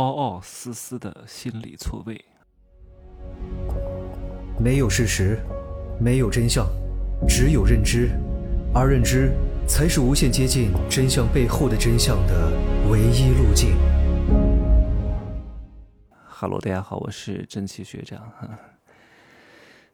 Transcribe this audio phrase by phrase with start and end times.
[0.00, 2.24] 凹凹丝丝的心理错位。
[4.58, 5.38] 没有事实，
[6.00, 6.66] 没有真相，
[7.28, 8.08] 只有认知，
[8.72, 9.30] 而认知
[9.68, 12.50] 才是无限接近真相背后的真相的
[12.90, 13.76] 唯一路径。
[16.26, 18.48] 哈喽，大家好，我是蒸汽学长哈。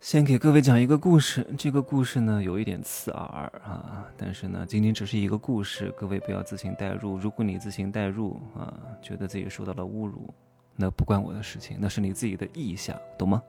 [0.00, 7.16] 先给各位讲一个故事，这个故事呢有一点刺耳啊，但是呢仅仅只是一个故事，各位不要自行代入。
[7.16, 8.72] 如果你自行代入啊，
[9.02, 10.32] 觉得自己受到了侮辱，
[10.76, 13.42] 那不关我的事情，那是你自己的意向，懂吗？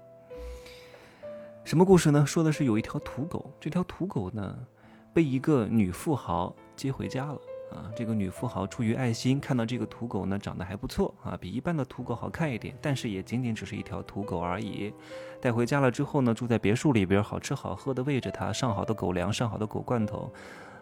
[1.64, 2.26] 什么故事呢？
[2.26, 4.58] 说的是有一条土狗，这条土狗呢
[5.14, 7.40] 被一个女富豪接回家了。
[7.70, 14.94] 啊，这个女富豪出于爱心，看到这个土狗呢长得还不错啊，比一般的土狗好看一点，但是也仅仅只是一条土狗而已。
[15.42, 20.32] 带回家了之后呢，住在别墅里边，好吃好喝的喂着它，上好的狗粮，上好的狗罐头。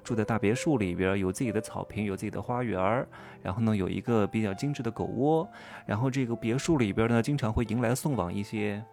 [0.04, 3.08] 住在大别墅里边，有自己的草坪，有自己的花园
[3.42, 5.50] 然后呢，有一个比较精致的狗窝。
[5.88, 8.86] 然后这个别墅里边呢，经常会迎来送往一些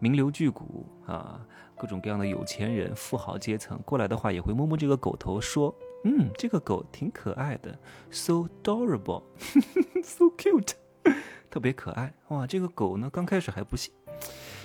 [0.00, 0.60] 名流巨贾
[1.06, 1.40] 啊，
[1.76, 5.72] 各种各样的有钱人、富豪阶层过来的话，也会摸摸这个狗头说。
[6.04, 7.78] 嗯，这个狗挺可爱的
[8.10, 10.72] ，so adorable，so cute，
[11.50, 12.46] 特别可爱哇！
[12.46, 13.92] 这个狗呢，刚开始还不信，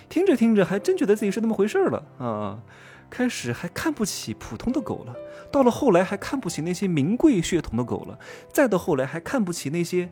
[0.07, 2.63] 听着听着还真觉得自己是那么回事了啊！
[3.09, 5.15] 开始还看不起普通的狗了，
[5.51, 8.17] 到了后来还看不起那些名贵血统的狗了，
[8.51, 10.09] 再到后来还看不起那些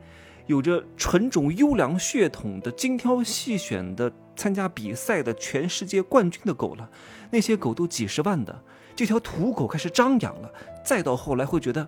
[0.48, 6.90] 有着纯种优良血统的精挑细选的参加比赛的全世界冠军的狗了，
[7.32, 8.64] 那些狗都几十万的。
[8.96, 10.52] 这条土狗开始张扬了，
[10.84, 11.88] 再到后来会觉得，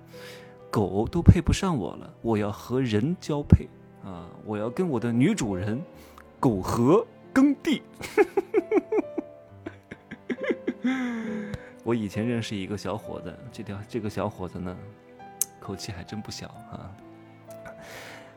[0.72, 3.68] 狗都配不上我了，我要和人交配
[4.04, 4.28] 啊！
[4.46, 5.82] 我要跟我的女主人
[6.40, 7.82] 苟合耕地。
[11.84, 14.76] 我以前认识一个小伙子，这条这个小伙子呢，
[15.60, 16.90] 口气还真不小啊！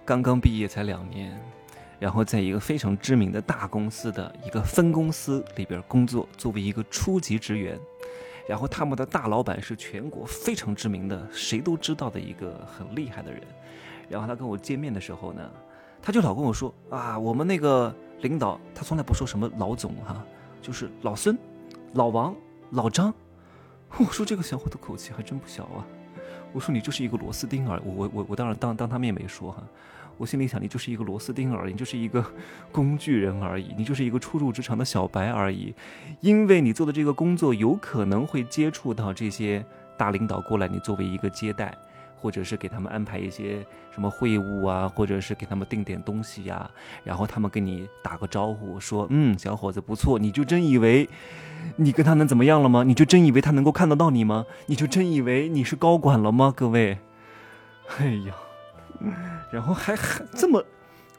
[0.05, 1.41] 刚刚毕业才两年，
[1.98, 7.78] 然后在一个非常知名的大公司的一个分公司里边工作，作为一个初级职员。
[8.47, 13.43] 然后他们的大老板是全国非常知名的，谁都知道的一个很厉害的人。
[14.09, 15.50] 然后他跟我见面的时候呢，
[16.00, 20.25] 他就老跟我说啊，我们那个领导他从来不说什么老总哈，
[20.62, 21.37] 就是老孙、
[21.94, 22.34] 老王、
[22.70, 23.12] 老张。
[23.98, 25.87] 我说这个小伙的口气还真不小啊。
[26.53, 29.62] 我说你就是一个螺丝钉而，我我我我当然当当他面没说哈。
[30.19, 32.25] 我心里想，你就是一个螺丝钉而已，你就是一个
[32.72, 35.75] 工具人而已，你就是一个初入职场的小白而已。
[36.22, 39.62] 因为你做的这个工作有可能会接触到这些
[39.98, 41.76] 大领导过来，你作为一个接待，
[42.19, 43.58] 或者是给他们安排一些
[43.93, 46.70] 什么会务啊，或者是给他们订点东西呀，
[47.04, 51.06] 然后他们跟你打个招呼，说嗯，小伙子不错，你就真以为
[51.76, 52.82] 你跟他能怎么样了吗？
[52.82, 54.47] 你就真以为他能够看得到你吗？
[54.66, 56.53] 你就真以为你是高管了吗？
[56.56, 56.98] 各位，
[57.98, 58.34] 哎呀。
[59.53, 60.64] 然后还喊这么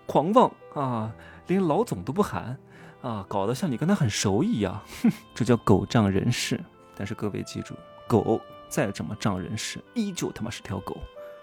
[0.07, 1.13] 狂妄啊，
[1.45, 2.57] 连老总都不喊
[3.01, 6.59] 啊，搞得像你跟他很熟一样，哼这叫狗仗人势。
[6.95, 7.75] 但是各位记住，
[8.07, 10.97] 狗再怎么仗人势，依旧他妈是条狗，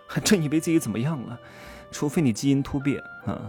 [0.09, 1.39] 还真以为自己怎么样了？
[1.93, 3.41] 除非你基因突变啊，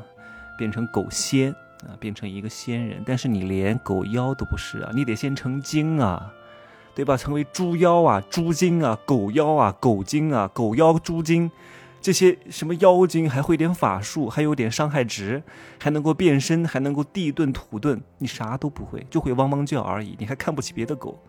[0.60, 6.32] 变成狗仙啊，变成一个仙人，但是你连狗妖都不是啊，你得先成精啊，
[6.96, 7.18] 对吧？
[7.18, 11.52] 成为猪妖啊、猪精啊、狗妖啊、狗精啊、狗妖、猪精。
[12.02, 15.42] 这些什么妖精还会点法术，还有点伤害值，
[15.80, 20.16] 还能够变身，还能够地遁土遁，你啥都不会，就会汪汪叫而已。
[20.20, 21.20] 你还看不起别的狗？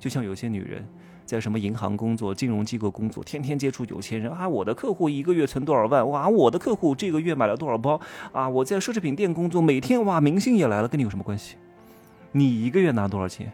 [0.00, 0.84] 就像有些女人
[1.28, 6.08] 在什么银行工作、金融机构工作，天天接触有钱人啊，我的客户一个月存多少万？
[6.08, 8.00] 哇，我的客户这个月买了多少包？
[8.32, 11.56] 啊，我在奢侈品店工作，每天哇，明星也来了，跟你有什么关系？
[12.32, 13.52] 你一个月拿多少钱？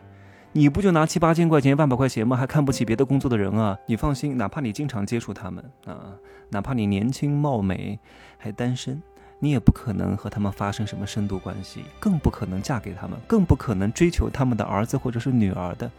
[0.53, 2.37] 你不就拿七八千块钱、万把块钱吗？
[2.37, 3.77] 还看不起别的工作的人啊？
[3.87, 6.15] 你放心，哪怕你经常接触他们啊，
[6.51, 7.99] 哪怕你年轻貌美
[8.39, 9.03] 还单身，
[9.41, 15.91] 你也不可能和他们发生什么深度关系，更不可能嫁给他们，更不可能追求他们的儿子或者是女儿的，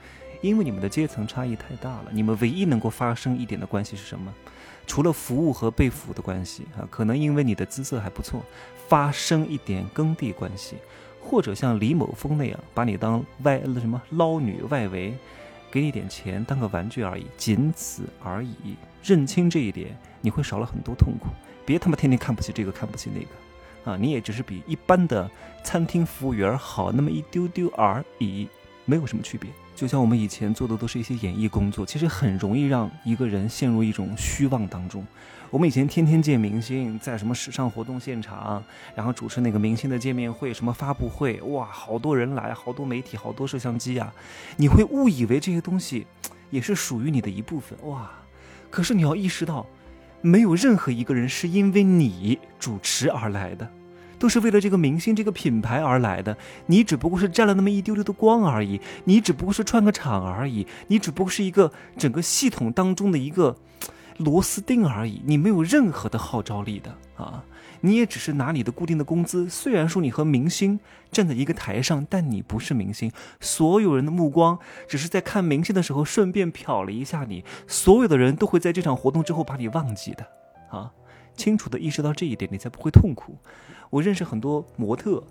[0.46, 2.06] 因为你们的阶层差异太大了。
[2.12, 4.34] 你们唯一能够发生一点的关系是什么？
[4.88, 8.44] 除了服务和被服务的关系啊，可能因为你的姿色还不错，
[8.88, 10.76] 发生一点耕地关系。
[11.20, 15.12] 或者像李某峰那样把你当外什么捞女外围，
[15.72, 18.76] 给你点钱当个玩具而已，仅此而已。
[19.04, 21.30] 认清这一点，你会少了很多痛苦。
[21.66, 25.28] 别他妈天天看不起这个看不起那个，啊，你也只是比一般的
[25.64, 28.48] 餐厅服务员好那么一丢丢而已，
[28.86, 29.50] 没有什么区别。
[29.76, 35.06] 就像我们以前做的都是一些演艺工作，其实很容易让一个人陷入一种虚妄当中。
[35.52, 38.64] 我们以前天天见明星，在什么时尚活动现场，
[38.96, 44.14] 然后主持那个明星的见面会、什么发布会，哇，好多人来，好多媒体，好多摄像机啊！
[44.58, 46.08] 你会误以为这些东西
[46.50, 48.10] 也是属于你的一部分，哇！
[48.70, 49.66] 可是你要意识到，
[50.22, 53.70] 没有任何一个人是因为你主持而来的，
[54.18, 56.36] 都是为了这个明星这个品牌而来的。
[56.68, 63.56] 你只不过是沾了那么一丢丢的光而已，你只不过是串个场而已，你只不过是一个整个系统当中的一个
[64.18, 67.44] 螺丝钉而已，你没有任何的号召力的啊！
[67.82, 69.48] 你也只是拿你的固定的工资。
[69.48, 70.80] 虽然说你和明星
[71.12, 73.12] 站在一个台上，但你不是明星。
[73.40, 74.58] 所有人的目光
[74.88, 77.44] 只是在看明星的时候顺便瞟了一下你。
[77.68, 80.26] 所有的人都会在这场活动之后把你忘记的
[80.72, 80.92] 啊！
[81.36, 83.36] 清楚的意识到这一点，你才不会痛苦。
[83.90, 85.24] 我认识很多模特，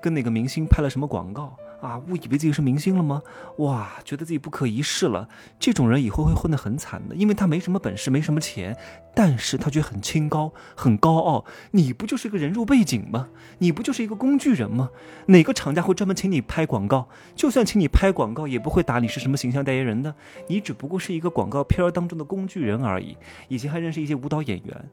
[0.00, 1.56] 跟哪个明星拍了什么广告。
[1.80, 3.22] 啊，误以为自己是明星了吗？
[3.56, 5.26] 哇，觉得自己不可一世了。
[5.58, 8.76] 这种人以后会混得很惨的，因为他没什么本事，没什么钱，
[9.14, 11.44] 但是他却很清高，很高傲。
[11.72, 13.28] 你不就是个人肉背景吗？
[13.58, 14.90] 你不就是一个工具人吗？
[15.26, 17.08] 哪个厂家会专门请你拍广告？
[17.34, 20.14] 就算请你拍广告，也不会打你是什么形象代言人的。
[20.48, 23.16] 你只不过是一个广告片儿当中的工具人而已。
[23.48, 24.90] 以前还认识一些舞蹈演员，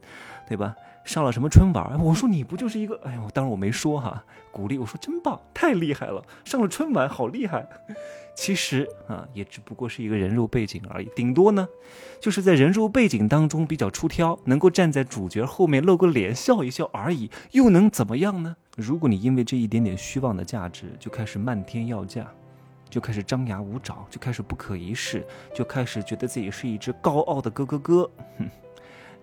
[0.48, 0.76] 对吧？
[1.06, 1.98] 上了什么春晚？
[2.04, 3.00] 我说你不就是一个？
[3.06, 7.66] 哎呦，当然我没说哈，鼓励我说真棒，太厉害了，上了春晚好厉害。
[8.38, 11.68] 其实啊，也只不过是一个人肉背景而已，顶多呢，
[12.22, 18.56] 就是在人肉背景当中比较出挑，能够站在主角后面露个脸笑一笑而已，又能怎么样呢？
[18.78, 22.32] 如果你因为这一点点虚妄的价值就开始漫天要价，
[22.88, 28.48] 就开始张牙舞爪，就开始不可一世，就开始觉得自己是一只高傲的咯咯咯，哼。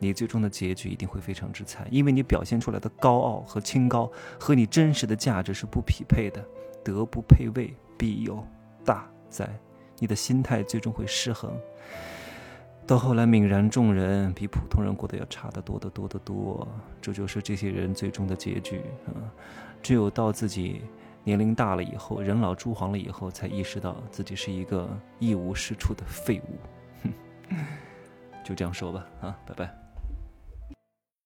[0.00, 4.10] 你最终的结局一定会非常之惨，因为你表现出来的高傲和清高
[4.40, 6.44] 和你真实的价值是不匹配的。
[6.82, 8.44] 德不配位，必有
[8.84, 9.48] 大灾。
[9.98, 11.56] 你的心态最终会失衡，
[12.86, 16.66] 到后来泯然众人，比普通人过得要差得多得多得多。
[17.00, 19.14] 这就是这些人最终的结局啊！
[19.80, 20.82] 只有到自己
[21.22, 24.88] 年龄大了以后，人老珠黄了以后，才意识到自己是一个
[25.20, 26.58] 一无是处的废物。
[27.04, 27.56] 哼，
[28.44, 29.83] 就这样说吧，啊，拜拜。